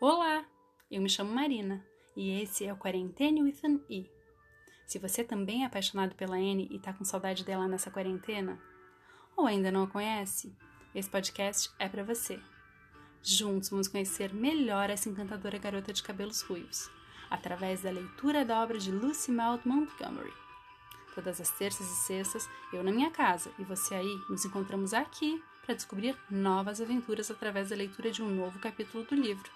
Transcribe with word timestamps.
Olá, 0.00 0.44
eu 0.88 1.02
me 1.02 1.08
chamo 1.08 1.34
Marina 1.34 1.84
e 2.16 2.40
esse 2.40 2.64
é 2.64 2.72
o 2.72 2.76
Quarentene 2.76 3.42
with 3.42 3.58
an 3.64 3.80
E. 3.90 4.08
Se 4.86 4.96
você 4.96 5.24
também 5.24 5.64
é 5.64 5.66
apaixonado 5.66 6.14
pela 6.14 6.36
Anne 6.36 6.68
e 6.70 6.78
tá 6.78 6.92
com 6.92 7.04
saudade 7.04 7.44
dela 7.44 7.66
nessa 7.66 7.90
quarentena, 7.90 8.62
ou 9.36 9.44
ainda 9.44 9.72
não 9.72 9.82
a 9.82 9.86
conhece, 9.88 10.56
esse 10.94 11.10
podcast 11.10 11.68
é 11.80 11.88
para 11.88 12.04
você. 12.04 12.38
Juntos 13.24 13.70
vamos 13.70 13.88
conhecer 13.88 14.32
melhor 14.32 14.88
essa 14.88 15.08
encantadora 15.08 15.58
garota 15.58 15.92
de 15.92 16.00
cabelos 16.00 16.42
ruivos, 16.42 16.88
através 17.28 17.82
da 17.82 17.90
leitura 17.90 18.44
da 18.44 18.62
obra 18.62 18.78
de 18.78 18.92
Lucy 18.92 19.32
Maud 19.32 19.66
Montgomery. 19.66 20.32
Todas 21.12 21.40
as 21.40 21.50
terças 21.50 21.90
e 21.90 21.96
sextas, 22.06 22.48
eu 22.72 22.84
na 22.84 22.92
minha 22.92 23.10
casa 23.10 23.50
e 23.58 23.64
você 23.64 23.96
aí, 23.96 24.20
nos 24.30 24.44
encontramos 24.44 24.94
aqui 24.94 25.42
para 25.66 25.74
descobrir 25.74 26.16
novas 26.30 26.80
aventuras 26.80 27.32
através 27.32 27.70
da 27.70 27.74
leitura 27.74 28.12
de 28.12 28.22
um 28.22 28.28
novo 28.32 28.60
capítulo 28.60 29.02
do 29.02 29.16
livro. 29.16 29.50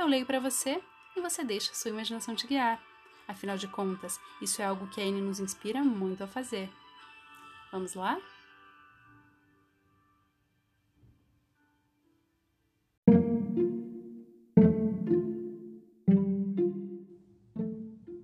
Eu 0.00 0.06
leio 0.06 0.24
para 0.24 0.40
você 0.40 0.82
e 1.14 1.20
você 1.20 1.44
deixa 1.44 1.74
sua 1.74 1.90
imaginação 1.90 2.34
te 2.34 2.46
guiar. 2.46 2.82
Afinal 3.28 3.58
de 3.58 3.68
contas, 3.68 4.18
isso 4.40 4.62
é 4.62 4.64
algo 4.64 4.88
que 4.88 4.98
a 4.98 5.04
Anne 5.04 5.20
nos 5.20 5.38
inspira 5.38 5.84
muito 5.84 6.24
a 6.24 6.26
fazer. 6.26 6.70
Vamos 7.70 7.92
lá? 7.92 8.18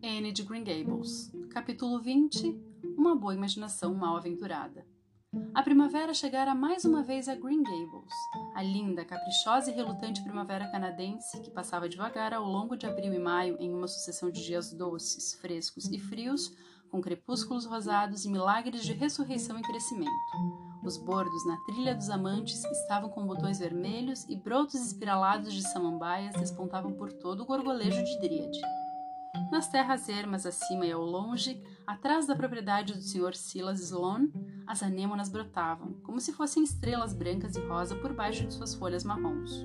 Anne 0.03 0.33
de 0.33 0.43
Green 0.45 0.65
Gables, 0.65 1.31
capítulo 1.51 2.01
20 2.01 2.59
Uma 2.97 3.15
boa 3.15 3.35
imaginação 3.35 3.95
mal 3.95 4.17
aventurada. 4.17 4.96
A 5.55 5.63
primavera 5.63 6.15
chegara 6.15 6.55
mais 6.55 6.85
uma 6.85 7.03
vez 7.03 7.29
a 7.29 7.35
Green 7.35 7.63
Gables, 7.63 8.15
a 8.55 8.63
linda, 8.63 9.05
caprichosa 9.05 9.71
e 9.71 9.75
relutante 9.75 10.23
primavera 10.23 10.71
canadense 10.71 11.41
que 11.41 11.51
passava 11.51 11.89
devagar 11.89 12.33
ao 12.33 12.45
longo 12.45 12.77
de 12.77 12.87
abril 12.87 13.13
e 13.13 13.19
maio 13.19 13.57
em 13.59 13.73
uma 13.73 13.87
sucessão 13.87 14.31
de 14.31 14.45
dias 14.45 14.73
doces, 14.73 15.35
frescos 15.35 15.87
e 15.87 15.99
frios, 15.99 16.55
com 16.91 17.01
crepúsculos 17.01 17.67
rosados 17.67 18.25
e 18.25 18.31
milagres 18.31 18.85
de 18.85 18.93
ressurreição 18.93 19.59
e 19.59 19.63
crescimento. 19.63 20.11
Os 20.83 20.97
bordos 20.97 21.47
na 21.47 21.57
trilha 21.67 21.95
dos 21.95 22.09
amantes 22.09 22.65
estavam 22.65 23.11
com 23.11 23.27
botões 23.27 23.59
vermelhos 23.59 24.25
e 24.29 24.37
brotos 24.37 24.75
espiralados 24.77 25.53
de 25.53 25.63
samambaias 25.63 26.35
despontavam 26.37 26.93
por 26.93 27.13
todo 27.13 27.43
o 27.43 27.47
gorgolejo 27.47 28.03
de 28.05 28.21
dríade. 28.21 28.61
Nas 29.51 29.69
terras 29.69 30.09
ermas 30.09 30.45
acima 30.45 30.87
e 30.87 30.93
ao 30.93 31.05
longe, 31.05 31.63
atrás 31.87 32.27
da 32.27 32.35
propriedade 32.35 32.95
do 32.95 33.01
Sr. 33.01 33.35
Silas 33.35 33.81
Sloane, 33.81 34.33
as 34.67 34.83
anêmonas 34.83 35.29
brotavam, 35.29 35.95
como 36.03 36.21
se 36.21 36.33
fossem 36.33 36.65
estrelas 36.65 37.13
brancas 37.13 37.55
e 37.57 37.61
rosa 37.61 37.95
por 37.97 38.13
baixo 38.13 38.47
de 38.47 38.53
suas 38.53 38.75
folhas 38.75 39.05
marrons. 39.05 39.65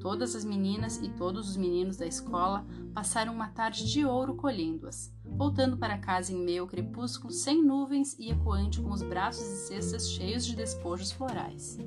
Todas 0.00 0.34
as 0.34 0.44
meninas 0.44 0.96
e 0.96 1.10
todos 1.10 1.50
os 1.50 1.56
meninos 1.56 1.98
da 1.98 2.06
escola 2.06 2.66
passaram 2.94 3.34
uma 3.34 3.48
tarde 3.48 3.90
de 3.90 4.04
ouro 4.04 4.34
colhendo-as, 4.34 5.14
voltando 5.24 5.76
para 5.76 5.98
casa 5.98 6.32
em 6.32 6.42
meio 6.42 6.62
ao 6.62 6.68
crepúsculo 6.68 7.30
sem 7.30 7.62
nuvens 7.62 8.18
e 8.18 8.30
ecoante 8.30 8.80
com 8.80 8.90
os 8.90 9.02
braços 9.02 9.46
e 9.46 9.66
cestas 9.68 10.10
cheios 10.10 10.46
de 10.46 10.56
despojos 10.56 11.12
florais. 11.12 11.78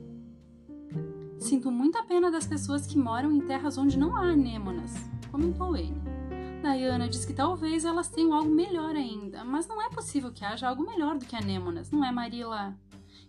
Sinto 1.39 1.71
muita 1.71 2.03
pena 2.03 2.31
das 2.31 2.45
pessoas 2.45 2.85
que 2.85 2.97
moram 2.97 3.31
em 3.31 3.41
terras 3.41 3.77
onde 3.77 3.97
não 3.97 4.15
há 4.15 4.29
anêmonas, 4.29 4.93
comentou 5.31 5.75
ele. 5.75 6.02
Diana 6.63 7.09
diz 7.09 7.25
que 7.25 7.33
talvez 7.33 7.83
elas 7.83 8.07
tenham 8.07 8.33
algo 8.33 8.49
melhor 8.49 8.95
ainda, 8.95 9.43
mas 9.43 9.67
não 9.67 9.81
é 9.81 9.89
possível 9.89 10.31
que 10.31 10.45
haja 10.45 10.69
algo 10.69 10.81
melhor 10.81 11.17
do 11.17 11.25
que 11.25 11.35
anêmonas, 11.35 11.91
não 11.91 12.05
é, 12.05 12.09
Marila? 12.09 12.73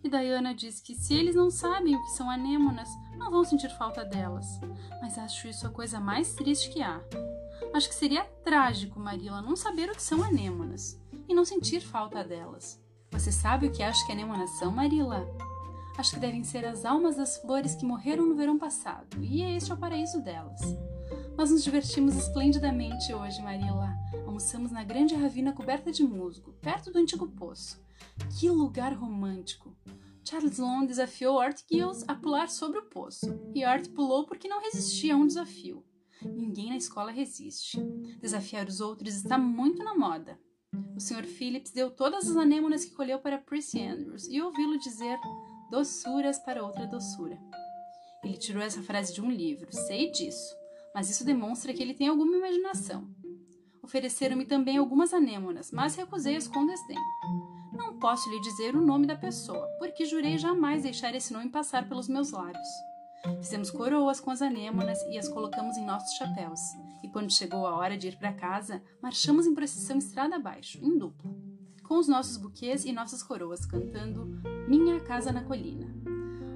E 0.05 0.09
Diana 0.09 0.55
diz 0.55 0.81
que 0.81 0.95
se 0.95 1.15
eles 1.15 1.35
não 1.35 1.51
sabem 1.51 1.97
o 1.97 2.03
que 2.03 2.11
são 2.11 2.31
anêmonas, 2.31 2.89
não 3.19 3.33
vão 3.33 3.43
sentir 3.43 3.77
falta 3.77 4.05
delas. 4.05 4.47
Mas 5.03 5.19
acho 5.19 5.49
isso 5.49 5.67
a 5.67 5.71
coisa 5.71 5.99
mais 5.99 6.33
triste 6.35 6.71
que 6.71 6.81
há. 6.81 7.01
Acho 7.75 7.89
que 7.89 7.95
seria 7.97 8.25
trágico, 8.45 9.01
Marila, 9.01 9.43
não 9.43 9.57
saber 9.57 9.91
o 9.91 9.97
que 9.97 10.03
são 10.03 10.23
anêmonas 10.23 10.97
e 11.29 11.35
não 11.35 11.45
sentir 11.45 11.81
falta 11.81 12.23
delas. 12.23 12.81
Você 13.11 13.33
sabe 13.33 13.67
o 13.67 13.73
que 13.73 13.83
acho 13.83 14.07
que 14.07 14.13
anêmonas 14.13 14.51
são, 14.59 14.71
Marila? 14.71 15.27
Acho 15.99 16.13
que 16.13 16.21
devem 16.21 16.45
ser 16.45 16.65
as 16.65 16.85
almas 16.85 17.17
das 17.17 17.37
flores 17.39 17.75
que 17.75 17.85
morreram 17.85 18.27
no 18.27 18.37
verão 18.37 18.59
passado, 18.59 19.17
e 19.21 19.43
este 19.43 19.73
é 19.73 19.75
o 19.75 19.79
paraíso 19.79 20.23
delas. 20.23 20.61
Nós 21.37 21.51
nos 21.51 21.65
divertimos 21.65 22.15
esplendidamente 22.17 23.13
hoje, 23.13 23.43
Marila. 23.43 23.93
Almoçamos 24.25 24.71
na 24.71 24.85
grande 24.85 25.17
ravina 25.17 25.53
coberta 25.53 25.91
de 25.91 26.05
musgo, 26.05 26.53
perto 26.63 26.93
do 26.93 26.99
antigo 26.99 27.27
poço. 27.27 27.83
Que 28.39 28.49
lugar 28.49 28.93
romântico! 28.95 29.77
Charles 30.23 30.59
Long 30.59 30.87
desafiou 30.87 31.41
Art 31.41 31.61
Gills 31.71 32.05
a 32.07 32.15
pular 32.15 32.49
sobre 32.49 32.79
o 32.79 32.85
poço, 32.85 33.27
e 33.53 33.65
Art 33.65 33.89
pulou 33.91 34.25
porque 34.27 34.49
não 34.49 34.63
resistia 34.63 35.15
a 35.15 35.17
um 35.17 35.27
desafio. 35.27 35.85
Ninguém 36.23 36.71
na 36.71 36.77
escola 36.77 37.11
resiste. 37.11 37.83
Desafiar 38.21 38.69
os 38.69 38.81
outros 38.81 39.17
está 39.17 39.37
muito 39.37 39.83
na 39.83 39.95
moda. 39.95 40.39
O 40.97 41.01
Sr. 41.01 41.25
Phillips 41.25 41.73
deu 41.73 41.91
todas 41.91 42.31
as 42.31 42.37
anêmonas 42.37 42.85
que 42.85 42.95
colheu 42.95 43.19
para 43.19 43.39
Prissy 43.39 43.83
Andrews 43.83 44.29
e 44.29 44.41
ouvi-lo 44.41 44.79
dizer 44.79 45.19
doçuras 45.69 46.39
para 46.39 46.65
outra 46.65 46.87
doçura. 46.87 47.39
Ele 48.23 48.39
tirou 48.39 48.63
essa 48.63 48.83
frase 48.83 49.13
de 49.13 49.21
um 49.21 49.31
livro, 49.31 49.69
sei 49.73 50.11
disso 50.13 50.64
mas 50.95 51.11
isso 51.11 51.25
demonstra 51.25 51.73
que 51.75 51.83
ele 51.83 51.93
tem 51.93 52.09
alguma 52.09 52.37
imaginação. 52.37 53.09
Ofereceram-me 53.83 54.47
também 54.47 54.79
algumas 54.79 55.13
anêmonas, 55.13 55.71
mas 55.73 55.97
recusei-as 55.97 56.49
com 56.49 56.65
desdém. 56.65 56.97
Não 57.73 57.99
posso 57.99 58.31
lhe 58.31 58.41
dizer 58.41 58.77
o 58.77 58.81
nome 58.81 59.07
da 59.07 59.17
pessoa, 59.17 59.67
porque 59.79 60.07
jurei 60.07 60.39
jamais 60.39 60.85
deixar 60.85 61.15
esse 61.15 61.33
nome 61.33 61.51
passar 61.51 61.89
pelos 61.89 62.09
meus 62.09 62.31
lábios. 62.31 62.69
Fizemos 63.39 63.71
coroas 63.71 64.21
com 64.21 64.31
as 64.31 64.41
anêmonas 64.41 64.99
e 65.11 65.19
as 65.19 65.29
colocamos 65.29 65.77
em 65.77 65.85
nossos 65.85 66.15
chapéus, 66.17 66.61
e 67.03 67.09
quando 67.09 67.33
chegou 67.33 67.67
a 67.67 67.75
hora 67.75 67.97
de 67.97 68.09
ir 68.09 68.17
para 68.17 68.33
casa, 68.33 68.83
marchamos 69.03 69.47
em 69.47 69.55
procissão 69.55 69.99
estrada 69.99 70.37
abaixo, 70.37 70.79
em 70.83 70.97
dupla, 70.97 71.31
com 71.83 71.99
os 71.99 72.07
nossos 72.07 72.37
buquês 72.37 72.85
e 72.85 72.93
nossas 72.93 73.23
coroas, 73.23 73.67
cantando 73.67 74.27
Minha 74.69 75.01
Casa 75.01 75.33
na 75.33 75.43
Colina. 75.43 75.95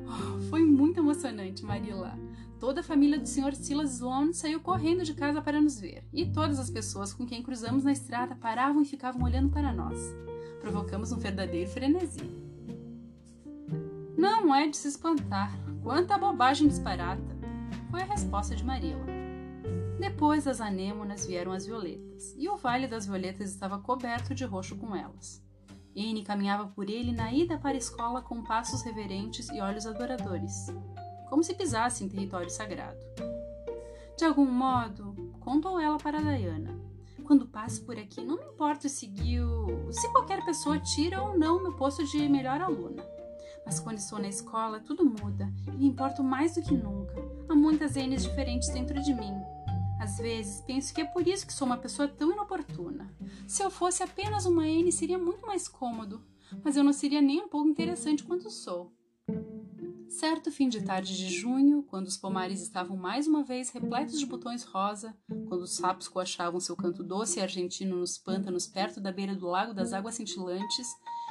Oh, 0.07 0.41
foi 0.49 0.58
muito 0.79 1.01
emocionante, 1.01 1.65
Marila. 1.65 2.17
Toda 2.61 2.81
a 2.81 2.85
família 2.85 3.19
do 3.19 3.27
Sr. 3.27 3.55
Silas 3.55 3.95
Sloane 3.95 4.33
saiu 4.33 4.61
correndo 4.61 5.03
de 5.03 5.13
casa 5.13 5.43
para 5.43 5.61
nos 5.61 5.81
ver, 5.81 6.05
e 6.13 6.25
todas 6.27 6.61
as 6.61 6.71
pessoas 6.71 7.13
com 7.13 7.27
quem 7.27 7.43
cruzamos 7.43 7.83
na 7.83 7.91
estrada 7.91 8.37
paravam 8.37 8.81
e 8.81 8.85
ficavam 8.85 9.23
olhando 9.23 9.51
para 9.51 9.73
nós. 9.73 9.99
Provocamos 10.61 11.11
um 11.11 11.19
verdadeiro 11.19 11.69
frenesi. 11.69 12.23
Não 14.17 14.55
é 14.55 14.69
de 14.69 14.77
se 14.77 14.89
espantar. 14.89 15.53
Quanta 15.83 16.17
bobagem 16.17 16.69
disparata! 16.69 17.37
Foi 17.91 18.03
a 18.03 18.07
resposta 18.07 18.55
de 18.55 18.65
Marila. 18.65 19.07
Depois 19.99 20.45
das 20.45 20.61
anêmonas 20.61 21.27
vieram 21.27 21.51
as 21.51 21.67
violetas, 21.67 22.37
e 22.39 22.49
o 22.49 22.57
Vale 22.57 22.87
das 22.87 23.07
Violetas 23.07 23.51
estava 23.51 23.79
coberto 23.79 24.33
de 24.33 24.45
roxo 24.45 24.77
com 24.77 24.95
elas. 24.95 25.43
Anne 26.01 26.23
caminhava 26.23 26.67
por 26.69 26.89
ele 26.89 27.13
na 27.13 27.33
ida 27.33 27.59
para 27.59 27.75
a 27.75 27.79
escola 27.79 28.23
com 28.23 28.43
passos 28.43 28.83
reverentes 28.83 29.49
e 29.51 29.61
olhos 29.61 29.87
adoradores 29.87 30.67
como 31.29 31.45
se 31.45 31.55
pisasse 31.55 32.05
em 32.05 32.09
território 32.09 32.51
sagrado. 32.51 32.99
De 34.17 34.25
algum 34.25 34.47
modo, 34.47 35.15
contou 35.41 35.79
ela 35.79 35.99
para 35.99 36.21
Diana, 36.21 36.75
quando 37.25 37.47
passo 37.47 37.83
por 37.85 37.99
aqui, 37.99 38.25
não 38.25 38.37
me 38.37 38.45
importa 38.45 38.89
seguir 38.89 39.43
o... 39.43 39.93
se 39.93 40.11
qualquer 40.11 40.45
pessoa 40.45 40.79
tira 40.79 41.23
ou 41.23 41.39
não 41.39 41.63
meu 41.63 41.75
posto 41.75 42.05
de 42.05 42.29
melhor 42.29 42.61
aluna. 42.61 43.05
Mas 43.65 43.79
quando 43.79 43.99
estou 43.99 44.19
na 44.19 44.29
escola, 44.29 44.81
tudo 44.81 45.05
muda 45.05 45.53
e 45.69 45.77
me 45.77 45.89
importo 45.89 46.25
mais 46.25 46.55
do 46.55 46.63
que 46.63 46.75
nunca. 46.75 47.15
Há 47.49 47.55
muitas 47.55 47.95
N's 47.95 48.23
diferentes 48.23 48.71
dentro 48.71 49.01
de 49.03 49.13
mim. 49.13 49.35
Às 49.99 50.19
vezes, 50.19 50.61
penso 50.63 50.95
que 50.95 51.01
é 51.01 51.05
por 51.05 51.27
isso 51.27 51.47
que 51.47 51.53
sou 51.53 51.67
uma 51.67 51.77
pessoa 51.77 52.09
tão 52.09 52.33
inoportuna. 52.33 53.13
Se 53.47 53.63
eu 53.63 53.71
fosse 53.71 54.03
apenas 54.03 54.47
uma 54.47 54.67
N, 54.67 54.91
seria 54.93 55.19
muito 55.19 55.47
mais 55.47 55.69
cômodo, 55.69 56.25
mas 56.65 56.77
eu 56.77 56.85
não 56.85 56.93
seria 56.93 57.21
nem 57.21 57.43
um 57.43 57.49
pouco 57.49 57.69
interessante 57.69 58.25
quanto 58.25 58.51
sou. 58.51 58.93
Certo 60.09 60.51
fim 60.51 60.69
de 60.69 60.83
tarde 60.83 61.17
de 61.17 61.29
junho, 61.29 61.83
quando 61.83 62.07
os 62.07 62.17
pomares 62.17 62.63
estavam 62.63 62.97
mais 62.97 63.27
uma 63.27 63.45
vez 63.45 63.69
repletos 63.71 64.19
de 64.19 64.25
botões 64.25 64.65
rosa, 64.65 65.15
quando 65.49 65.63
os 65.63 65.77
sapos 65.77 66.09
coachavam 66.09 66.59
seu 66.59 66.75
canto 66.75 67.05
doce 67.05 67.39
e 67.39 67.43
argentino 67.43 67.97
nos 67.97 68.17
pântanos 68.17 68.67
perto 68.67 69.01
da 69.01 69.13
beira 69.13 69.37
do 69.37 69.47
lago 69.47 69.75
das 69.75 69.93
águas 69.93 70.15
cintilantes, 70.15 70.87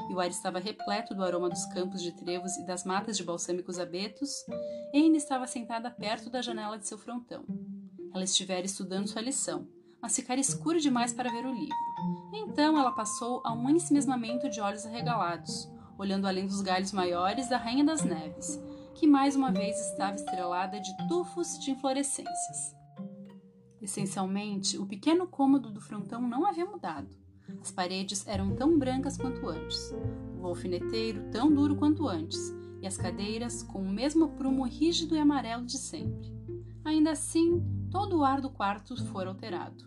e 0.10 0.14
o 0.14 0.20
ar 0.20 0.30
estava 0.30 0.60
repleto 0.60 1.16
do 1.16 1.24
aroma 1.24 1.50
dos 1.50 1.66
campos 1.66 2.04
de 2.04 2.16
trevos 2.16 2.56
e 2.58 2.66
das 2.66 2.84
matas 2.84 3.18
de 3.18 3.24
balsâmicos 3.24 3.80
abetos, 3.80 4.30
Anne 4.94 5.18
estava 5.18 5.48
sentada 5.48 5.90
perto 5.90 6.30
da 6.30 6.42
janela 6.42 6.78
de 6.78 6.88
seu 6.88 7.00
frontão. 7.00 7.46
Ela 8.14 8.24
estivera 8.24 8.66
estudando 8.66 9.08
sua 9.08 9.22
lição, 9.22 9.68
mas 10.02 10.16
ficara 10.16 10.40
escuro 10.40 10.80
demais 10.80 11.14
para 11.14 11.32
ver 11.32 11.46
o 11.46 11.54
livro. 11.54 11.76
Então 12.34 12.78
ela 12.78 12.92
passou 12.92 13.42
a 13.44 13.54
um 13.54 13.70
ensimesmamento 13.70 14.50
de 14.50 14.62
olhos 14.62 14.86
arregalados, 14.86 15.70
olhando 15.98 16.28
além 16.28 16.46
dos 16.46 16.62
galhos 16.62 16.92
maiores 16.92 17.50
da 17.50 17.58
Rainha 17.58 17.84
das 17.84 18.04
Neves, 18.04 18.62
que 18.94 19.08
mais 19.08 19.36
uma 19.36 19.52
vez 19.52 19.80
estava 19.80 20.16
estrelada 20.16 20.80
de 20.80 20.96
tufos 21.08 21.58
de 21.60 21.72
inflorescências. 21.72 22.76
Essencialmente, 23.82 24.78
o 24.78 24.86
pequeno 24.86 25.28
cômodo 25.28 25.72
do 25.72 25.82
frontão 25.82 26.22
não 26.22 26.46
havia 26.46 26.66
mudado. 26.66 27.16
As 27.62 27.72
paredes 27.72 28.28
eram 28.28 28.56
tão 28.56 28.78
brancas 28.78 29.18
quanto 29.18 29.48
antes, 29.48 29.94
o 30.40 30.46
alfineteiro 30.46 31.30
tão 31.32 31.54
duro 31.54 31.76
quanto 31.76 32.08
antes, 32.08 32.54
e 32.82 32.88
as 32.88 32.98
cadeiras 32.98 33.64
com 33.64 33.82
o 33.82 33.90
mesmo 33.90 34.30
prumo 34.30 34.66
rígido 34.66 35.16
e 35.16 35.20
amarelo 35.20 35.66
de 35.66 35.78
sempre. 35.78 36.36
Ainda 36.84 37.12
assim, 37.12 37.64
todo 37.90 38.18
o 38.18 38.24
ar 38.24 38.42
do 38.42 38.50
quarto 38.50 38.96
fora 39.08 39.30
alterado. 39.30 39.86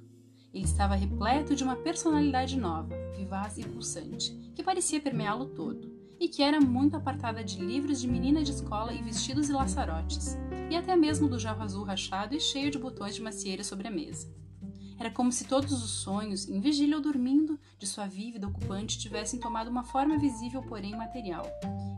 Ele 0.52 0.64
estava 0.64 0.94
repleto 0.94 1.54
de 1.54 1.62
uma 1.62 1.76
personalidade 1.76 2.58
nova, 2.58 2.94
vivaz 3.16 3.56
e 3.58 3.62
pulsante, 3.62 4.32
que 4.54 4.62
parecia 4.62 5.00
permeá-lo 5.00 5.46
todo, 5.46 5.90
e 6.18 6.28
que 6.28 6.42
era 6.42 6.60
muito 6.60 6.96
apartada 6.96 7.44
de 7.44 7.64
livros 7.64 8.00
de 8.00 8.08
menina 8.08 8.42
de 8.42 8.50
escola 8.50 8.92
e 8.92 9.02
vestidos 9.02 9.48
e 9.48 9.52
laçarotes, 9.52 10.36
e 10.70 10.76
até 10.76 10.96
mesmo 10.96 11.28
do 11.28 11.38
jarro 11.38 11.62
azul 11.62 11.84
rachado 11.84 12.34
e 12.34 12.40
cheio 12.40 12.70
de 12.70 12.78
botões 12.78 13.14
de 13.14 13.22
macieira 13.22 13.62
sobre 13.62 13.88
a 13.88 13.90
mesa. 13.90 14.28
Era 14.98 15.10
como 15.10 15.32
se 15.32 15.44
todos 15.44 15.72
os 15.72 15.90
sonhos, 15.90 16.46
em 16.46 16.60
vigília 16.60 16.96
ou 16.96 17.02
dormindo, 17.02 17.58
de 17.78 17.86
sua 17.86 18.06
vívida 18.06 18.46
ocupante 18.46 18.98
tivessem 18.98 19.40
tomado 19.40 19.70
uma 19.70 19.82
forma 19.82 20.18
visível, 20.18 20.60
porém 20.62 20.94
material, 20.94 21.46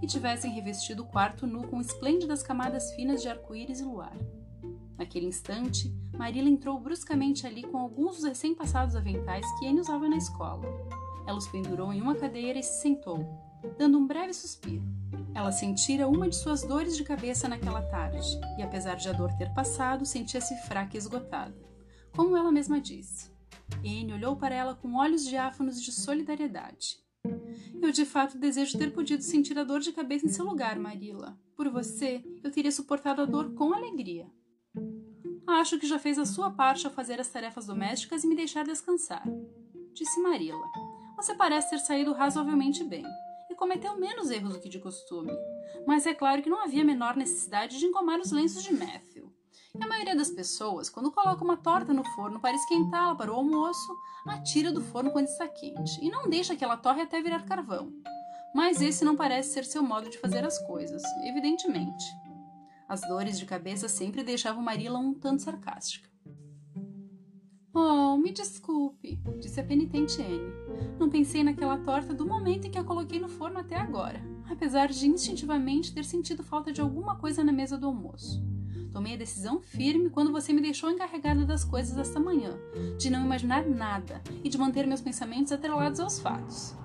e 0.00 0.06
tivessem 0.06 0.52
revestido 0.52 1.02
o 1.02 1.06
quarto 1.06 1.44
nu 1.44 1.66
com 1.66 1.80
esplêndidas 1.80 2.44
camadas 2.44 2.92
finas 2.92 3.20
de 3.20 3.28
arco-íris 3.28 3.80
e 3.80 3.84
luar. 3.84 4.16
Naquele 5.02 5.26
instante, 5.26 5.92
Marilla 6.16 6.48
entrou 6.48 6.78
bruscamente 6.78 7.44
ali 7.44 7.64
com 7.64 7.76
alguns 7.76 8.18
dos 8.18 8.24
recém-passados 8.24 8.94
aventais 8.94 9.44
que 9.58 9.66
Anne 9.66 9.80
usava 9.80 10.08
na 10.08 10.16
escola. 10.16 10.62
Ela 11.26 11.36
os 11.36 11.48
pendurou 11.48 11.92
em 11.92 12.00
uma 12.00 12.14
cadeira 12.14 12.56
e 12.56 12.62
se 12.62 12.80
sentou, 12.80 13.18
dando 13.76 13.98
um 13.98 14.06
breve 14.06 14.32
suspiro. 14.32 14.84
Ela 15.34 15.50
sentira 15.50 16.06
uma 16.06 16.28
de 16.28 16.36
suas 16.36 16.62
dores 16.62 16.96
de 16.96 17.02
cabeça 17.02 17.48
naquela 17.48 17.82
tarde, 17.82 18.38
e 18.56 18.62
apesar 18.62 18.94
de 18.94 19.08
a 19.08 19.12
dor 19.12 19.32
ter 19.36 19.52
passado, 19.52 20.06
sentia-se 20.06 20.54
fraca 20.68 20.96
e 20.96 20.98
esgotada 20.98 21.52
como 22.14 22.36
ela 22.36 22.52
mesma 22.52 22.80
disse. 22.80 23.32
Anne 23.78 24.12
olhou 24.12 24.36
para 24.36 24.54
ela 24.54 24.74
com 24.74 24.94
olhos 24.94 25.24
diáfanos 25.24 25.82
de 25.82 25.90
solidariedade. 25.90 27.02
Eu 27.80 27.90
de 27.90 28.04
fato 28.04 28.38
desejo 28.38 28.78
ter 28.78 28.92
podido 28.92 29.22
sentir 29.22 29.58
a 29.58 29.64
dor 29.64 29.80
de 29.80 29.92
cabeça 29.92 30.26
em 30.26 30.28
seu 30.28 30.44
lugar, 30.44 30.78
Marilla. 30.78 31.36
Por 31.56 31.68
você, 31.68 32.22
eu 32.44 32.50
teria 32.50 32.70
suportado 32.70 33.22
a 33.22 33.24
dor 33.24 33.54
com 33.54 33.72
alegria. 33.72 34.30
Acho 35.52 35.78
que 35.78 35.86
já 35.86 35.98
fez 35.98 36.18
a 36.18 36.26
sua 36.26 36.50
parte 36.50 36.86
ao 36.86 36.92
fazer 36.92 37.20
as 37.20 37.28
tarefas 37.28 37.66
domésticas 37.66 38.24
e 38.24 38.26
me 38.26 38.34
deixar 38.34 38.64
descansar, 38.64 39.22
disse 39.92 40.20
Marilla. 40.20 40.66
Você 41.16 41.34
parece 41.34 41.70
ter 41.70 41.78
saído 41.78 42.12
razoavelmente 42.12 42.82
bem 42.82 43.04
e 43.48 43.54
cometeu 43.54 43.96
menos 43.96 44.30
erros 44.30 44.54
do 44.54 44.60
que 44.60 44.68
de 44.68 44.80
costume. 44.80 45.32
Mas 45.86 46.04
é 46.06 46.14
claro 46.14 46.42
que 46.42 46.50
não 46.50 46.64
havia 46.64 46.84
menor 46.84 47.16
necessidade 47.16 47.78
de 47.78 47.86
engomar 47.86 48.18
os 48.18 48.32
lenços 48.32 48.64
de 48.64 48.74
Matthew. 48.74 49.32
E 49.78 49.84
a 49.84 49.86
maioria 49.86 50.16
das 50.16 50.30
pessoas, 50.30 50.90
quando 50.90 51.12
coloca 51.12 51.44
uma 51.44 51.56
torta 51.56 51.94
no 51.94 52.04
forno 52.16 52.40
para 52.40 52.56
esquentá-la 52.56 53.14
para 53.14 53.30
o 53.30 53.36
almoço, 53.36 53.96
a 54.26 54.40
tira 54.42 54.72
do 54.72 54.82
forno 54.82 55.12
quando 55.12 55.28
está 55.28 55.46
quente 55.46 56.04
e 56.04 56.10
não 56.10 56.28
deixa 56.28 56.56
que 56.56 56.64
ela 56.64 56.76
torre 56.76 57.02
até 57.02 57.22
virar 57.22 57.44
carvão. 57.44 57.92
Mas 58.54 58.82
esse 58.82 59.04
não 59.04 59.14
parece 59.14 59.52
ser 59.52 59.64
seu 59.64 59.82
modo 59.82 60.10
de 60.10 60.18
fazer 60.18 60.44
as 60.44 60.58
coisas, 60.66 61.02
evidentemente. 61.24 62.04
As 62.92 63.00
dores 63.08 63.38
de 63.38 63.46
cabeça 63.46 63.88
sempre 63.88 64.22
deixavam 64.22 64.62
Marilla 64.62 64.98
um 64.98 65.14
tanto 65.14 65.40
sarcástica. 65.40 66.10
Oh, 67.72 68.18
me 68.18 68.30
desculpe, 68.30 69.18
disse 69.40 69.58
a 69.58 69.64
penitente 69.64 70.20
Anne. 70.20 70.52
Não 71.00 71.08
pensei 71.08 71.42
naquela 71.42 71.78
torta 71.78 72.12
do 72.12 72.26
momento 72.26 72.66
em 72.66 72.70
que 72.70 72.76
a 72.76 72.84
coloquei 72.84 73.18
no 73.18 73.30
forno 73.30 73.58
até 73.58 73.76
agora, 73.76 74.20
apesar 74.46 74.88
de 74.88 75.08
instintivamente 75.08 75.94
ter 75.94 76.04
sentido 76.04 76.42
falta 76.42 76.70
de 76.70 76.82
alguma 76.82 77.16
coisa 77.16 77.42
na 77.42 77.50
mesa 77.50 77.78
do 77.78 77.86
almoço. 77.86 78.44
Tomei 78.92 79.14
a 79.14 79.18
decisão 79.18 79.62
firme 79.62 80.10
quando 80.10 80.30
você 80.30 80.52
me 80.52 80.60
deixou 80.60 80.90
encarregada 80.90 81.46
das 81.46 81.64
coisas 81.64 81.96
esta 81.96 82.20
manhã, 82.20 82.58
de 82.98 83.08
não 83.08 83.24
imaginar 83.24 83.66
nada 83.66 84.22
e 84.44 84.50
de 84.50 84.58
manter 84.58 84.86
meus 84.86 85.00
pensamentos 85.00 85.50
atrelados 85.50 85.98
aos 85.98 86.18
fatos. 86.18 86.76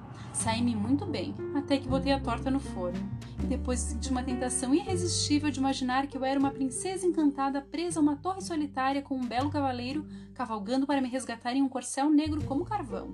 Saí-me 0.48 0.78
muito 0.78 1.06
bem, 1.06 1.36
até 1.54 1.78
que 1.78 1.90
botei 1.90 2.14
a 2.14 2.22
torta 2.22 2.50
no 2.50 2.58
forno, 2.58 2.98
e 3.44 3.48
depois 3.48 3.82
senti 3.82 4.10
uma 4.10 4.24
tentação 4.24 4.74
irresistível 4.74 5.52
de 5.52 5.60
imaginar 5.60 6.08
que 6.08 6.16
eu 6.16 6.24
era 6.24 6.40
uma 6.40 6.52
princesa 6.52 7.06
encantada 7.06 7.60
presa 7.60 8.00
a 8.00 8.02
uma 8.02 8.16
torre 8.16 8.40
solitária 8.40 9.02
com 9.02 9.18
um 9.18 9.28
belo 9.28 9.50
cavaleiro 9.50 10.08
cavalgando 10.34 10.88
para 10.88 11.02
me 11.02 11.10
resgatar 11.10 11.54
em 11.54 11.62
um 11.62 11.68
corcel 11.68 12.10
negro 12.10 12.42
como 12.46 12.64
carvão. 12.64 13.14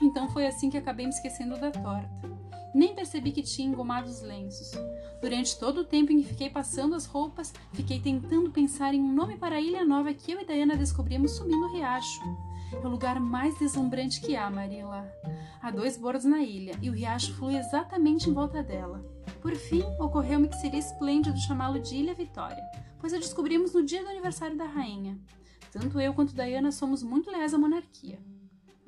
Então 0.00 0.30
foi 0.30 0.46
assim 0.46 0.70
que 0.70 0.78
acabei 0.78 1.04
me 1.04 1.12
esquecendo 1.12 1.60
da 1.60 1.70
torta. 1.70 2.08
Nem 2.74 2.94
percebi 2.94 3.30
que 3.30 3.42
tinha 3.42 3.68
engomado 3.68 4.08
os 4.08 4.22
lenços. 4.22 4.70
Durante 5.20 5.58
todo 5.58 5.82
o 5.82 5.84
tempo 5.84 6.12
em 6.12 6.22
que 6.22 6.28
fiquei 6.28 6.48
passando 6.48 6.94
as 6.94 7.04
roupas, 7.04 7.52
fiquei 7.74 8.00
tentando 8.00 8.50
pensar 8.50 8.94
em 8.94 9.02
um 9.02 9.12
nome 9.12 9.36
para 9.36 9.56
a 9.56 9.60
ilha 9.60 9.84
nova 9.84 10.14
que 10.14 10.32
eu 10.32 10.40
e 10.40 10.46
Diana 10.46 10.78
descobrimos 10.78 11.32
subindo 11.32 11.66
o 11.66 11.72
riacho. 11.74 12.22
É 12.72 12.86
o 12.86 12.88
lugar 12.88 13.20
mais 13.20 13.58
deslumbrante 13.58 14.20
que 14.20 14.36
há, 14.36 14.50
Marilla. 14.50 15.10
Há 15.62 15.70
dois 15.70 15.96
bordos 15.96 16.24
na 16.24 16.40
ilha 16.40 16.74
e 16.80 16.88
o 16.88 16.92
riacho 16.92 17.34
flui 17.34 17.56
exatamente 17.56 18.28
em 18.28 18.32
volta 18.32 18.62
dela. 18.62 19.04
Por 19.40 19.54
fim, 19.54 19.82
ocorreu-me 19.98 20.48
que 20.48 20.56
seria 20.56 20.78
esplêndido 20.78 21.38
chamá-lo 21.38 21.80
de 21.80 21.96
Ilha 21.96 22.14
Vitória, 22.14 22.62
pois 22.98 23.12
a 23.12 23.18
descobrimos 23.18 23.72
no 23.72 23.84
dia 23.84 24.02
do 24.02 24.10
aniversário 24.10 24.56
da 24.56 24.66
rainha. 24.66 25.18
Tanto 25.72 26.00
eu 26.00 26.12
quanto 26.14 26.34
Diana 26.34 26.72
somos 26.72 27.02
muito 27.02 27.30
leais 27.30 27.54
à 27.54 27.58
monarquia 27.58 28.18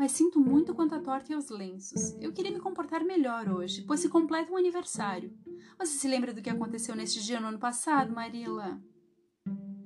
mas 0.03 0.11
sinto 0.11 0.41
muito 0.41 0.75
quanto 0.75 0.97
à 0.97 0.99
torta 0.99 1.31
e 1.31 1.35
aos 1.37 1.49
lenços. 1.49 2.17
Eu 2.21 2.33
queria 2.33 2.51
me 2.51 2.59
comportar 2.59 3.05
melhor 3.05 3.49
hoje, 3.49 3.83
pois 3.83 4.01
se 4.01 4.09
completa 4.09 4.51
um 4.51 4.57
aniversário. 4.57 5.33
Você 5.79 5.93
se 5.93 6.09
lembra 6.09 6.35
do 6.35 6.43
que 6.43 6.51
aconteceu 6.51 6.97
neste 6.97 7.23
dia 7.23 7.39
no 7.39 7.47
ano 7.47 7.59
passado, 7.61 8.13
Marilla? 8.13 8.83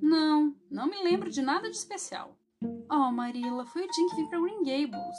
Não, 0.01 0.55
não 0.71 0.89
me 0.89 1.03
lembro 1.03 1.29
de 1.29 1.41
nada 1.43 1.69
de 1.69 1.75
especial. 1.75 2.35
Oh, 2.89 3.11
Marilla, 3.11 3.65
foi 3.65 3.85
o 3.85 3.89
dia 3.89 4.03
em 4.03 4.09
que 4.09 4.15
vim 4.15 4.27
para 4.27 4.39
Green 4.39 4.63
Gables. 4.63 5.17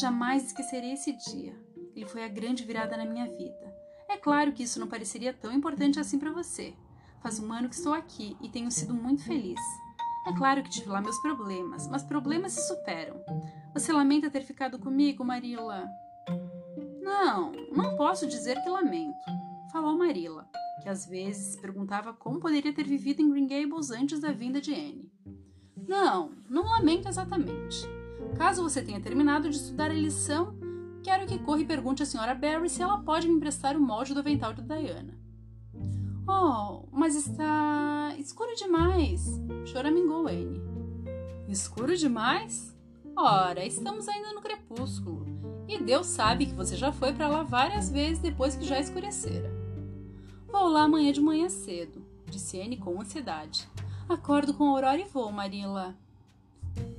Jamais 0.00 0.46
esquecerei 0.46 0.92
esse 0.92 1.12
dia. 1.12 1.54
Ele 1.94 2.06
foi 2.06 2.24
a 2.24 2.28
grande 2.28 2.64
virada 2.64 2.96
na 2.96 3.04
minha 3.04 3.26
vida. 3.26 3.76
É 4.08 4.16
claro 4.16 4.52
que 4.52 4.62
isso 4.62 4.80
não 4.80 4.86
pareceria 4.86 5.34
tão 5.34 5.52
importante 5.52 6.00
assim 6.00 6.18
para 6.18 6.32
você. 6.32 6.74
Faz 7.22 7.38
um 7.38 7.52
ano 7.52 7.68
que 7.68 7.74
estou 7.74 7.92
aqui 7.92 8.36
e 8.40 8.48
tenho 8.48 8.70
sido 8.70 8.94
muito 8.94 9.22
feliz. 9.24 9.60
É 10.26 10.32
claro 10.32 10.62
que 10.62 10.70
tive 10.70 10.88
lá 10.88 11.00
meus 11.00 11.18
problemas, 11.20 11.86
mas 11.88 12.02
problemas 12.02 12.52
se 12.52 12.68
superam. 12.68 13.22
Você 13.74 13.92
lamenta 13.92 14.30
ter 14.30 14.42
ficado 14.42 14.78
comigo, 14.78 15.24
Marilla? 15.24 15.88
Não, 17.02 17.52
não 17.72 17.96
posso 17.96 18.26
dizer 18.26 18.62
que 18.62 18.68
lamento, 18.68 19.18
falou 19.72 19.98
Marilla, 19.98 20.48
que 20.82 20.88
às 20.88 21.04
vezes 21.04 21.56
perguntava 21.56 22.14
como 22.14 22.40
poderia 22.40 22.72
ter 22.72 22.86
vivido 22.86 23.20
em 23.20 23.30
Green 23.30 23.46
Gables 23.46 23.90
antes 23.90 24.20
da 24.20 24.30
vinda 24.30 24.60
de 24.60 24.72
Anne. 24.72 25.12
Não, 25.86 26.30
não 26.48 26.64
lamento 26.64 27.08
exatamente. 27.08 27.86
Caso 28.36 28.62
você 28.62 28.82
tenha 28.82 29.00
terminado 29.00 29.50
de 29.50 29.56
estudar 29.56 29.90
a 29.90 29.94
lição, 29.94 30.54
quero 31.02 31.26
que 31.26 31.38
corra 31.38 31.60
e 31.60 31.66
pergunte 31.66 32.02
à 32.02 32.06
senhora 32.06 32.34
Barry 32.34 32.68
se 32.68 32.82
ela 32.82 32.98
pode 32.98 33.28
me 33.28 33.34
emprestar 33.34 33.76
o 33.76 33.80
molde 33.80 34.14
do 34.14 34.20
avental 34.20 34.52
de 34.52 34.62
Diana. 34.62 35.18
Oh, 36.26 36.86
mas 36.92 37.16
está 37.16 38.14
escuro 38.18 38.54
demais, 38.56 39.40
choramingou 39.66 40.28
Anne. 40.28 40.62
Escuro 41.48 41.96
demais? 41.96 42.74
Ora, 43.16 43.64
estamos 43.66 44.08
ainda 44.08 44.32
no 44.32 44.40
crepúsculo, 44.40 45.26
e 45.68 45.82
Deus 45.82 46.06
sabe 46.06 46.46
que 46.46 46.54
você 46.54 46.76
já 46.76 46.92
foi 46.92 47.12
para 47.12 47.28
lá 47.28 47.42
várias 47.42 47.90
vezes 47.90 48.20
depois 48.20 48.56
que 48.56 48.64
já 48.64 48.78
escurecera. 48.78 49.50
Vou 50.48 50.68
lá 50.68 50.84
amanhã 50.84 51.12
de 51.12 51.20
manhã 51.20 51.48
cedo, 51.48 52.04
disse 52.26 52.60
Anne 52.60 52.76
com 52.78 53.00
ansiedade. 53.00 53.68
Acordo 54.12 54.52
com 54.52 54.64
aurora 54.68 54.98
e 54.98 55.04
vou, 55.04 55.32
Marilla. 55.32 55.96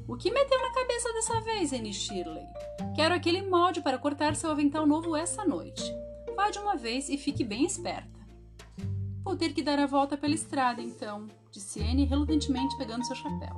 O 0.08 0.18
que 0.18 0.32
meteu 0.32 0.60
na 0.60 0.74
cabeça 0.74 1.14
dessa 1.14 1.40
vez, 1.42 1.72
Anne 1.72 1.94
Shirley? 1.94 2.44
Quero 2.96 3.14
aquele 3.14 3.44
molde 3.44 3.82
para 3.82 4.00
cortar 4.00 4.36
seu 4.36 4.50
avental 4.50 4.88
novo 4.88 5.16
essa 5.16 5.46
noite. 5.46 5.84
Vá 6.36 6.50
de 6.50 6.58
uma 6.58 6.76
vez 6.76 7.10
e 7.10 7.18
fique 7.18 7.44
bem 7.44 7.66
esperta. 7.66 8.20
Vou 9.24 9.38
ter 9.38 9.54
que 9.54 9.62
dar 9.62 9.78
a 9.78 9.86
volta 9.86 10.18
pela 10.18 10.34
estrada, 10.34 10.82
então, 10.82 11.28
disse 11.52 11.82
Anne 11.82 12.04
relutantemente 12.04 12.76
pegando 12.78 13.06
seu 13.06 13.16
chapéu. 13.16 13.56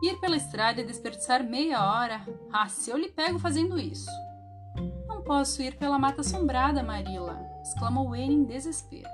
Ir 0.00 0.18
pela 0.20 0.36
estrada 0.36 0.80
e 0.80 0.86
desperdiçar 0.86 1.44
meia 1.44 1.84
hora? 1.84 2.24
Ah, 2.52 2.68
se 2.68 2.90
eu 2.90 2.96
lhe 2.96 3.08
pego 3.08 3.40
fazendo 3.40 3.78
isso! 3.78 4.10
Não 5.08 5.20
posso 5.20 5.60
ir 5.62 5.76
pela 5.76 5.98
mata 5.98 6.20
assombrada, 6.20 6.82
Marilla, 6.82 7.44
exclamou 7.60 8.14
Anne 8.14 8.34
em 8.34 8.44
desespero. 8.44 9.10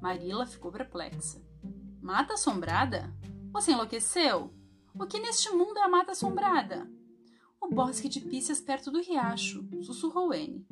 Marilla 0.00 0.46
ficou 0.46 0.72
perplexa. 0.72 1.40
Mata 2.06 2.34
assombrada? 2.34 3.12
Você 3.50 3.72
enlouqueceu? 3.72 4.54
O 4.94 5.06
que 5.06 5.18
neste 5.18 5.50
mundo 5.50 5.76
é 5.76 5.82
a 5.82 5.88
mata 5.88 6.12
assombrada? 6.12 6.88
O 7.60 7.66
bosque 7.66 8.08
de 8.08 8.20
pícias 8.20 8.60
perto 8.60 8.92
do 8.92 9.00
riacho, 9.00 9.68
sussurrou 9.82 10.30
Anne. 10.30 10.64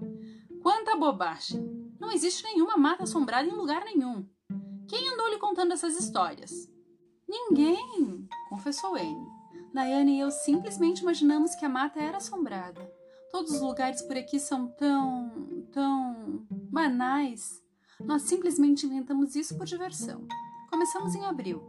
Quanta 0.62 0.94
bobagem! 0.94 1.92
Não 1.98 2.12
existe 2.12 2.44
nenhuma 2.44 2.76
mata 2.76 3.02
assombrada 3.02 3.48
em 3.48 3.52
lugar 3.52 3.84
nenhum. 3.84 4.24
Quem 4.86 5.12
andou 5.12 5.28
lhe 5.28 5.38
contando 5.38 5.72
essas 5.72 5.98
histórias? 5.98 6.70
Ninguém, 7.28 8.28
confessou 8.48 8.94
Anne. 8.94 9.26
Diane 9.74 10.18
e 10.18 10.20
eu 10.20 10.30
simplesmente 10.30 11.00
imaginamos 11.00 11.56
que 11.56 11.64
a 11.64 11.68
mata 11.68 11.98
era 11.98 12.18
assombrada. 12.18 12.88
Todos 13.32 13.50
os 13.50 13.60
lugares 13.60 14.02
por 14.02 14.16
aqui 14.16 14.38
são 14.38 14.68
tão. 14.68 15.66
tão. 15.72 16.46
banais. 16.48 17.60
Nós 17.98 18.22
simplesmente 18.22 18.86
inventamos 18.86 19.34
isso 19.34 19.58
por 19.58 19.66
diversão. 19.66 20.28
Começamos 20.74 21.14
em 21.14 21.24
abril. 21.24 21.62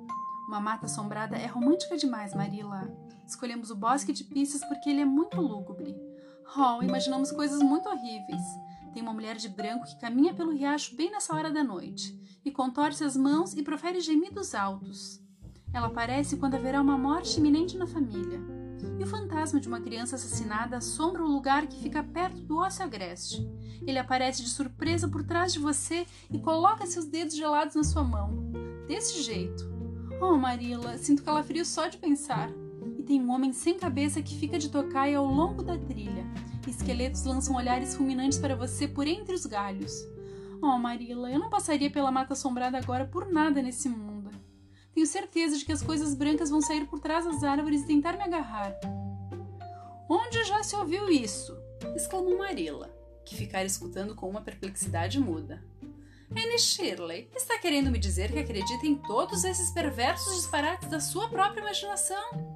Uma 0.47 0.59
mata 0.59 0.87
assombrada 0.87 1.37
é 1.37 1.45
romântica 1.45 1.95
demais, 1.95 2.33
Marilla. 2.33 2.91
Escolhemos 3.23 3.69
o 3.69 3.75
bosque 3.75 4.11
de 4.11 4.23
pistas 4.23 4.67
porque 4.67 4.89
ele 4.89 5.01
é 5.01 5.05
muito 5.05 5.39
lúgubre. 5.39 5.95
Oh, 6.57 6.81
imaginamos 6.81 7.31
coisas 7.31 7.61
muito 7.61 7.87
horríveis. 7.87 8.41
Tem 8.95 9.03
uma 9.03 9.13
mulher 9.13 9.35
de 9.35 9.47
branco 9.47 9.85
que 9.85 9.99
caminha 9.99 10.33
pelo 10.33 10.51
riacho 10.51 10.95
bem 10.95 11.11
nessa 11.11 11.35
hora 11.35 11.51
da 11.51 11.63
noite 11.63 12.19
e 12.43 12.49
contorce 12.49 13.03
as 13.03 13.15
mãos 13.15 13.53
e 13.53 13.61
profere 13.61 14.01
gemidos 14.01 14.55
altos. 14.55 15.21
Ela 15.71 15.85
aparece 15.85 16.37
quando 16.37 16.55
haverá 16.55 16.81
uma 16.81 16.97
morte 16.97 17.37
iminente 17.37 17.77
na 17.77 17.85
família. 17.85 18.41
E 18.97 19.03
o 19.03 19.07
fantasma 19.07 19.59
de 19.59 19.67
uma 19.67 19.81
criança 19.81 20.15
assassinada 20.15 20.77
assombra 20.77 21.23
o 21.23 21.31
lugar 21.31 21.67
que 21.67 21.77
fica 21.77 22.01
perto 22.01 22.41
do 22.41 22.57
ósseo 22.57 22.83
agreste. 22.83 23.47
Ele 23.85 23.99
aparece 23.99 24.41
de 24.41 24.49
surpresa 24.49 25.07
por 25.07 25.23
trás 25.23 25.53
de 25.53 25.59
você 25.59 26.07
e 26.31 26.39
coloca 26.39 26.87
seus 26.87 27.05
dedos 27.05 27.35
gelados 27.35 27.75
na 27.75 27.83
sua 27.83 28.03
mão. 28.03 28.45
Desse 28.87 29.21
jeito. 29.21 29.67
Oh, 30.21 30.37
Marilla, 30.37 30.97
sinto 30.97 31.23
calafrio 31.23 31.65
só 31.65 31.87
de 31.87 31.97
pensar. 31.97 32.51
E 32.97 33.03
tem 33.03 33.21
um 33.21 33.31
homem 33.31 33.51
sem 33.51 33.77
cabeça 33.77 34.21
que 34.21 34.35
fica 34.35 34.59
de 34.59 34.69
tocaia 34.69 35.17
ao 35.17 35.25
longo 35.25 35.63
da 35.63 35.77
trilha. 35.77 36.25
Esqueletos 36.67 37.23
lançam 37.25 37.55
olhares 37.55 37.95
fulminantes 37.95 38.37
para 38.37 38.55
você 38.55 38.87
por 38.87 39.07
entre 39.07 39.33
os 39.33 39.45
galhos. 39.45 39.93
Oh, 40.61 40.77
Marilla, 40.77 41.31
eu 41.31 41.39
não 41.39 41.49
passaria 41.49 41.91
pela 41.91 42.11
mata 42.11 42.33
assombrada 42.33 42.77
agora 42.77 43.05
por 43.05 43.31
nada 43.31 43.61
nesse 43.61 43.89
mundo. 43.89 44.29
Tenho 44.93 45.05
certeza 45.05 45.57
de 45.57 45.65
que 45.65 45.71
as 45.71 45.81
coisas 45.81 46.13
brancas 46.13 46.49
vão 46.49 46.61
sair 46.61 46.85
por 46.85 46.99
trás 46.99 47.25
das 47.25 47.43
árvores 47.43 47.81
e 47.81 47.87
tentar 47.87 48.13
me 48.13 48.23
agarrar. 48.23 48.73
Onde 50.09 50.43
já 50.43 50.63
se 50.63 50.75
ouviu 50.75 51.09
isso? 51.09 51.55
exclamou 51.95 52.37
Marilla, 52.37 52.89
que 53.25 53.35
ficara 53.35 53.65
escutando 53.65 54.15
com 54.15 54.29
uma 54.29 54.41
perplexidade 54.41 55.19
muda. 55.19 55.63
Annie 56.31 56.59
Shirley, 56.59 57.29
está 57.35 57.57
querendo 57.59 57.91
me 57.91 57.99
dizer 57.99 58.31
que 58.31 58.39
acredita 58.39 58.85
em 58.85 58.95
todos 58.95 59.43
esses 59.43 59.71
perversos 59.71 60.35
disparates 60.35 60.89
da 60.89 60.99
sua 60.99 61.29
própria 61.29 61.61
imaginação? 61.61 62.55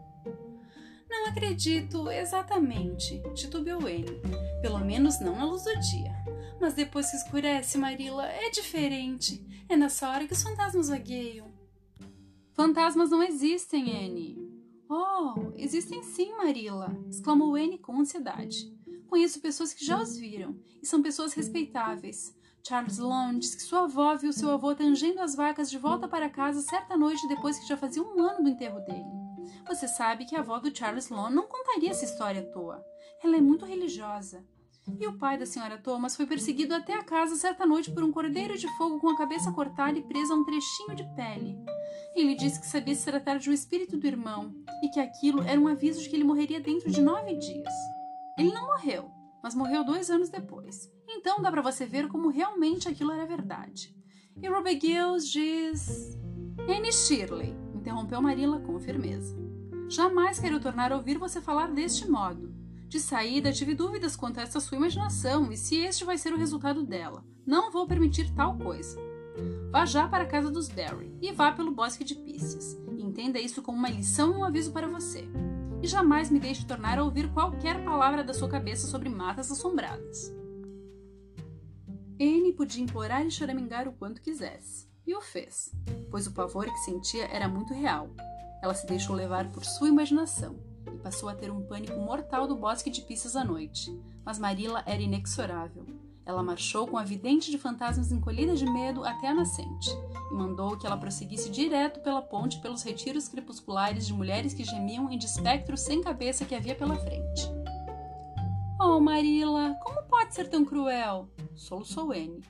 Não 1.09 1.27
acredito 1.27 2.09
exatamente, 2.09 3.21
titubeou 3.33 3.81
Anne. 3.81 4.21
Pelo 4.61 4.79
menos 4.79 5.19
não 5.19 5.35
na 5.35 5.45
luz 5.45 5.63
do 5.63 5.79
dia. 5.79 6.13
Mas 6.59 6.73
depois 6.73 7.09
que 7.09 7.17
escurece, 7.17 7.77
Marilla, 7.77 8.25
é 8.27 8.49
diferente. 8.49 9.45
É 9.67 9.75
nessa 9.75 10.09
hora 10.09 10.27
que 10.27 10.33
os 10.33 10.43
fantasmas 10.43 10.89
vagueiam. 10.89 11.51
Fantasmas 12.53 13.09
não 13.09 13.23
existem, 13.23 14.05
Anne. 14.05 14.37
Oh, 14.89 15.53
existem 15.55 16.01
sim, 16.03 16.35
Marilla, 16.35 16.97
exclamou 17.09 17.55
Anne 17.55 17.77
com 17.77 17.99
ansiedade. 17.99 18.75
Conheço 19.07 19.39
pessoas 19.39 19.73
que 19.73 19.85
já 19.85 20.01
os 20.01 20.17
viram, 20.17 20.59
e 20.81 20.85
são 20.85 21.01
pessoas 21.01 21.33
respeitáveis. 21.33 22.35
Charles 22.67 22.97
Long 22.97 23.39
diz 23.39 23.55
que 23.55 23.63
sua 23.63 23.83
avó 23.83 24.15
viu 24.15 24.31
seu 24.31 24.51
avô 24.51 24.75
tangendo 24.75 25.21
as 25.21 25.35
vacas 25.35 25.69
de 25.69 25.77
volta 25.77 26.07
para 26.07 26.29
casa 26.29 26.61
certa 26.61 26.95
noite 26.97 27.27
depois 27.27 27.57
que 27.57 27.67
já 27.67 27.77
fazia 27.77 28.03
um 28.03 28.21
ano 28.21 28.43
do 28.43 28.49
enterro 28.49 28.79
dele. 28.81 29.19
Você 29.67 29.87
sabe 29.87 30.25
que 30.25 30.35
a 30.35 30.39
avó 30.39 30.59
do 30.59 30.75
Charles 30.75 31.09
Long 31.09 31.29
não 31.29 31.47
contaria 31.47 31.91
essa 31.91 32.05
história 32.05 32.41
à 32.41 32.45
toa. 32.45 32.83
Ela 33.23 33.37
é 33.37 33.41
muito 33.41 33.65
religiosa. 33.65 34.45
E 34.99 35.05
o 35.05 35.17
pai 35.17 35.37
da 35.37 35.45
senhora 35.45 35.77
Thomas 35.77 36.15
foi 36.15 36.25
perseguido 36.25 36.73
até 36.73 36.93
a 36.93 37.03
casa 37.03 37.35
certa 37.35 37.65
noite 37.65 37.91
por 37.91 38.03
um 38.03 38.11
cordeiro 38.11 38.57
de 38.57 38.67
fogo 38.77 38.99
com 38.99 39.09
a 39.09 39.17
cabeça 39.17 39.51
cortada 39.51 39.97
e 39.99 40.01
presa 40.01 40.33
a 40.33 40.37
um 40.37 40.43
trechinho 40.43 40.95
de 40.95 41.03
pele. 41.15 41.57
Ele 42.15 42.35
disse 42.35 42.59
que 42.59 42.65
sabia 42.65 42.95
se 42.95 43.05
tratar 43.05 43.37
de 43.37 43.49
um 43.49 43.53
espírito 43.53 43.97
do 43.97 44.07
irmão 44.07 44.53
e 44.83 44.89
que 44.89 44.99
aquilo 44.99 45.43
era 45.43 45.59
um 45.59 45.67
aviso 45.67 46.01
de 46.01 46.09
que 46.09 46.15
ele 46.15 46.23
morreria 46.23 46.59
dentro 46.59 46.89
de 46.89 47.01
nove 47.01 47.35
dias. 47.35 47.73
Ele 48.37 48.51
não 48.51 48.67
morreu, 48.67 49.11
mas 49.43 49.53
morreu 49.53 49.83
dois 49.83 50.09
anos 50.09 50.29
depois. 50.29 50.89
Então 51.19 51.41
dá 51.41 51.51
para 51.51 51.61
você 51.61 51.85
ver 51.85 52.07
como 52.07 52.29
realmente 52.29 52.87
aquilo 52.87 53.11
era 53.11 53.25
verdade. 53.25 53.93
E 54.41 54.47
Robert 54.47 54.79
Gills 54.79 55.29
diz. 55.29 56.17
Anne 56.61 56.93
Shirley, 56.93 57.53
interrompeu 57.75 58.21
Marilla 58.21 58.61
com 58.61 58.79
firmeza. 58.79 59.37
Jamais 59.89 60.39
quero 60.39 60.61
tornar 60.61 60.93
a 60.93 60.95
ouvir 60.95 61.17
você 61.17 61.41
falar 61.41 61.73
deste 61.73 62.09
modo. 62.09 62.55
De 62.87 63.01
saída, 63.01 63.51
tive 63.51 63.75
dúvidas 63.75 64.15
quanto 64.15 64.39
a 64.39 64.43
essa 64.43 64.61
sua 64.61 64.77
imaginação 64.77 65.51
e 65.51 65.57
se 65.57 65.75
este 65.75 66.05
vai 66.05 66.17
ser 66.17 66.31
o 66.31 66.37
resultado 66.37 66.85
dela. 66.85 67.21
Não 67.45 67.69
vou 67.69 67.85
permitir 67.85 68.33
tal 68.33 68.57
coisa. 68.57 68.97
Vá 69.71 69.85
já 69.85 70.07
para 70.07 70.23
a 70.23 70.27
casa 70.27 70.49
dos 70.49 70.69
Derry 70.69 71.13
e 71.21 71.33
vá 71.33 71.51
pelo 71.51 71.75
bosque 71.75 72.05
de 72.05 72.15
Pisces. 72.15 72.79
Entenda 72.97 73.39
isso 73.39 73.61
como 73.61 73.77
uma 73.77 73.89
lição 73.89 74.31
e 74.31 74.37
um 74.37 74.45
aviso 74.45 74.71
para 74.71 74.87
você. 74.87 75.27
E 75.81 75.87
jamais 75.87 76.29
me 76.29 76.39
deixe 76.39 76.65
tornar 76.65 76.97
a 76.97 77.03
ouvir 77.03 77.29
qualquer 77.33 77.83
palavra 77.83 78.23
da 78.23 78.33
sua 78.33 78.47
cabeça 78.47 78.87
sobre 78.87 79.09
matas 79.09 79.51
assombradas. 79.51 80.38
Anne 82.19 82.51
podia 82.51 82.83
implorar 82.83 83.25
e 83.25 83.31
choramingar 83.31 83.87
o 83.87 83.93
quanto 83.93 84.21
quisesse, 84.21 84.89
e 85.07 85.15
o 85.15 85.21
fez, 85.21 85.71
pois 86.11 86.27
o 86.27 86.33
pavor 86.33 86.65
que 86.65 86.79
sentia 86.79 87.25
era 87.27 87.47
muito 87.47 87.73
real. 87.73 88.09
Ela 88.61 88.73
se 88.73 88.85
deixou 88.85 89.15
levar 89.15 89.49
por 89.51 89.63
sua 89.63 89.87
imaginação 89.87 90.59
e 90.93 90.97
passou 90.97 91.29
a 91.29 91.33
ter 91.33 91.49
um 91.49 91.61
pânico 91.61 91.97
mortal 91.97 92.45
do 92.45 92.57
bosque 92.57 92.89
de 92.89 93.01
Pisces 93.03 93.37
à 93.37 93.45
noite. 93.45 93.89
Mas 94.25 94.37
Marilla 94.37 94.83
era 94.85 95.01
inexorável. 95.01 95.85
Ela 96.25 96.43
marchou 96.43 96.85
com 96.85 96.97
a 96.97 97.03
vidente 97.03 97.49
de 97.49 97.57
fantasmas 97.57 98.11
encolhida 98.11 98.53
de 98.53 98.65
medo 98.65 99.05
até 99.05 99.29
a 99.29 99.33
nascente 99.33 99.89
e 100.29 100.35
mandou 100.35 100.77
que 100.77 100.85
ela 100.85 100.97
prosseguisse 100.97 101.49
direto 101.49 102.01
pela 102.01 102.21
ponte 102.21 102.59
pelos 102.59 102.83
retiros 102.83 103.29
crepusculares 103.29 104.05
de 104.05 104.13
mulheres 104.13 104.53
que 104.53 104.65
gemiam 104.65 105.09
em 105.09 105.17
de 105.17 105.25
espectros 105.25 105.79
sem 105.79 106.01
cabeça 106.01 106.43
que 106.43 106.53
havia 106.53 106.75
pela 106.75 106.97
frente. 106.97 107.49
Oh, 108.79 108.99
Marilla, 108.99 109.75
como 109.81 110.03
pode 110.29 110.35
ser 110.35 110.47
tão 110.47 110.63
cruel? 110.63 111.27
Soluçou 111.55 112.11
Anne. 112.11 112.43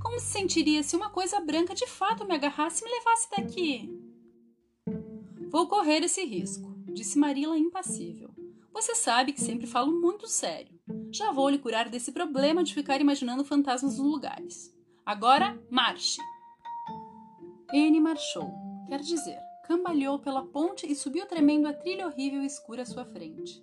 Como 0.00 0.20
se 0.20 0.26
sentiria 0.26 0.84
se 0.84 0.94
uma 0.94 1.10
coisa 1.10 1.40
branca 1.40 1.74
de 1.74 1.84
fato 1.84 2.24
me 2.24 2.32
agarrasse 2.32 2.80
e 2.80 2.84
me 2.84 2.94
levasse 2.94 3.28
daqui? 3.36 4.00
Vou 5.50 5.66
correr 5.66 6.04
esse 6.04 6.24
risco, 6.24 6.72
disse 6.94 7.18
Marilla 7.18 7.58
impassível. 7.58 8.30
Você 8.72 8.94
sabe 8.94 9.32
que 9.32 9.40
sempre 9.40 9.66
falo 9.66 9.90
muito 10.00 10.28
sério. 10.28 10.78
Já 11.10 11.32
vou 11.32 11.48
lhe 11.48 11.58
curar 11.58 11.88
desse 11.88 12.12
problema 12.12 12.62
de 12.62 12.72
ficar 12.72 13.00
imaginando 13.00 13.44
fantasmas 13.44 13.98
nos 13.98 14.06
lugares. 14.06 14.72
Agora, 15.04 15.60
marche! 15.68 16.20
N 17.72 18.00
marchou, 18.00 18.48
quer 18.86 19.00
dizer, 19.00 19.38
cambalhou 19.64 20.20
pela 20.20 20.46
ponte 20.46 20.86
e 20.86 20.94
subiu 20.94 21.26
tremendo 21.26 21.66
a 21.66 21.72
trilha 21.72 22.06
horrível 22.06 22.42
e 22.42 22.46
escura 22.46 22.82
à 22.82 22.86
sua 22.86 23.04
frente. 23.04 23.60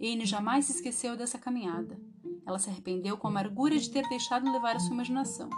N 0.00 0.24
jamais 0.24 0.64
se 0.64 0.72
esqueceu 0.72 1.16
dessa 1.16 1.38
caminhada. 1.38 2.00
Ela 2.46 2.58
se 2.58 2.68
arrependeu 2.68 3.16
com 3.16 3.26
a 3.26 3.30
amargura 3.30 3.78
de 3.78 3.90
ter 3.90 4.06
deixado 4.08 4.50
levar 4.50 4.76
a 4.76 4.80
sua 4.80 4.94
imaginação. 4.94 5.48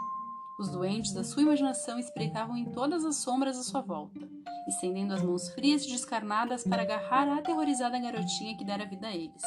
Os 0.59 0.71
doentes 0.71 1.13
da 1.13 1.23
sua 1.23 1.43
imaginação 1.43 1.99
espreitavam 1.99 2.57
em 2.57 2.65
todas 2.73 3.05
as 3.05 3.17
sombras 3.17 3.59
à 3.59 3.63
sua 3.63 3.83
volta, 3.83 4.27
estendendo 4.67 5.13
as 5.13 5.23
mãos 5.23 5.51
frias 5.51 5.85
e 5.85 5.89
descarnadas 5.89 6.65
para 6.65 6.83
agarrar 6.83 7.29
a 7.29 7.39
aterrorizada 7.39 7.99
garotinha 7.99 8.57
que 8.57 8.65
dera 8.65 8.87
vida 8.87 9.09
a 9.09 9.15
eles. 9.15 9.43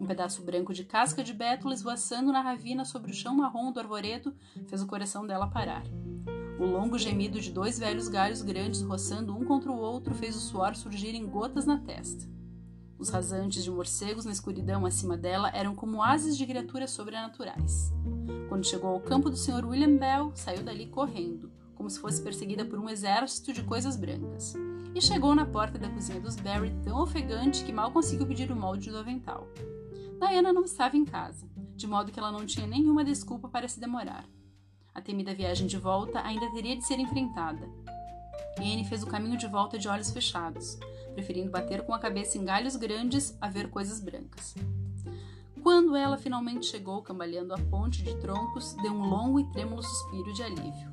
Um 0.00 0.06
pedaço 0.06 0.44
branco 0.44 0.72
de 0.72 0.84
casca 0.84 1.24
de 1.24 1.32
bétula 1.32 1.74
esvoaçando 1.74 2.30
na 2.30 2.42
ravina 2.42 2.84
sobre 2.84 3.10
o 3.10 3.14
chão 3.14 3.34
marrom 3.34 3.72
do 3.72 3.80
arvoredo 3.80 4.36
fez 4.68 4.82
o 4.82 4.86
coração 4.86 5.26
dela 5.26 5.48
parar. 5.48 5.82
O 6.60 6.64
longo 6.64 6.98
gemido 6.98 7.40
de 7.40 7.50
dois 7.50 7.78
velhos 7.78 8.08
galhos 8.08 8.42
grandes 8.42 8.82
roçando 8.82 9.36
um 9.36 9.44
contra 9.44 9.72
o 9.72 9.78
outro 9.78 10.14
fez 10.14 10.36
o 10.36 10.40
suor 10.40 10.76
surgir 10.76 11.14
em 11.14 11.26
gotas 11.26 11.66
na 11.66 11.78
testa. 11.78 12.35
Os 12.98 13.10
rasantes 13.10 13.62
de 13.62 13.70
morcegos 13.70 14.24
na 14.24 14.32
escuridão 14.32 14.86
acima 14.86 15.16
dela 15.16 15.50
eram 15.54 15.74
como 15.74 16.02
ases 16.02 16.36
de 16.36 16.46
criaturas 16.46 16.90
sobrenaturais. 16.90 17.92
Quando 18.48 18.66
chegou 18.66 18.90
ao 18.90 19.00
campo 19.00 19.28
do 19.28 19.36
Sr. 19.36 19.66
William 19.66 19.96
Bell, 19.96 20.32
saiu 20.34 20.62
dali 20.62 20.86
correndo, 20.86 21.50
como 21.74 21.90
se 21.90 22.00
fosse 22.00 22.22
perseguida 22.22 22.64
por 22.64 22.78
um 22.78 22.88
exército 22.88 23.52
de 23.52 23.62
coisas 23.62 23.96
brancas, 23.96 24.54
e 24.94 25.00
chegou 25.00 25.34
na 25.34 25.44
porta 25.44 25.78
da 25.78 25.90
cozinha 25.90 26.20
dos 26.20 26.36
Barry 26.36 26.74
tão 26.82 27.02
ofegante 27.02 27.64
que 27.64 27.72
mal 27.72 27.92
conseguiu 27.92 28.26
pedir 28.26 28.50
o 28.50 28.56
molde 28.56 28.90
do 28.90 28.98
avental. 28.98 29.46
Diana 30.18 30.52
não 30.52 30.64
estava 30.64 30.96
em 30.96 31.04
casa, 31.04 31.46
de 31.74 31.86
modo 31.86 32.10
que 32.10 32.18
ela 32.18 32.32
não 32.32 32.46
tinha 32.46 32.66
nenhuma 32.66 33.04
desculpa 33.04 33.48
para 33.48 33.68
se 33.68 33.78
demorar. 33.78 34.24
A 34.94 35.02
temida 35.02 35.34
viagem 35.34 35.66
de 35.66 35.76
volta 35.76 36.22
ainda 36.22 36.50
teria 36.52 36.74
de 36.74 36.86
ser 36.86 36.98
enfrentada. 36.98 37.68
Anne 38.58 38.84
fez 38.84 39.02
o 39.02 39.06
caminho 39.06 39.36
de 39.36 39.46
volta 39.46 39.78
de 39.78 39.88
olhos 39.88 40.10
fechados, 40.10 40.78
preferindo 41.14 41.50
bater 41.50 41.82
com 41.82 41.94
a 41.94 41.98
cabeça 41.98 42.38
em 42.38 42.44
galhos 42.44 42.76
grandes 42.76 43.36
a 43.40 43.48
ver 43.48 43.68
coisas 43.68 44.00
brancas. 44.00 44.54
Quando 45.62 45.96
ela 45.96 46.16
finalmente 46.16 46.66
chegou 46.66 47.02
cambaleando 47.02 47.52
a 47.52 47.58
ponte 47.58 48.02
de 48.02 48.14
troncos, 48.16 48.74
deu 48.74 48.92
um 48.92 49.08
longo 49.08 49.40
e 49.40 49.50
trêmulo 49.50 49.82
suspiro 49.82 50.32
de 50.32 50.42
alívio. 50.42 50.90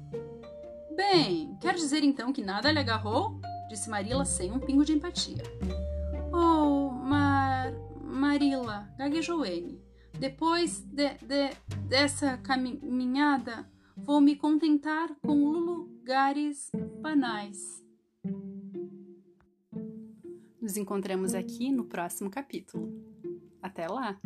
Bem, 0.95 1.57
quer 1.61 1.75
dizer 1.75 2.03
então 2.03 2.33
que 2.33 2.41
nada 2.41 2.71
lhe 2.71 2.79
agarrou? 2.79 3.39
disse 3.69 3.89
Marilla 3.89 4.25
sem 4.25 4.51
um 4.51 4.59
pingo 4.59 4.83
de 4.83 4.93
empatia. 4.93 5.43
Oh, 6.31 6.89
Mar. 6.89 7.73
Marilla, 8.03 8.87
gaguejou 8.97 9.45
ele. 9.45 9.81
Depois 10.19 10.81
de, 10.81 11.09
de, 11.21 11.49
dessa 11.87 12.37
caminhada, 12.37 13.67
vou 13.97 14.21
me 14.21 14.35
contentar 14.35 15.09
com 15.21 15.87
lugares 16.03 16.69
banais. 16.99 17.81
Nos 20.61 20.75
encontramos 20.75 21.33
aqui 21.33 21.71
no 21.71 21.85
próximo 21.85 22.29
capítulo. 22.29 22.91
Até 23.61 23.87
lá! 23.87 24.19